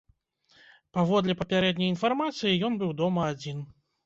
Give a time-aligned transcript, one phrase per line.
[0.97, 3.63] Паводле папярэдняй інфармацыі, ён быў дома адзін.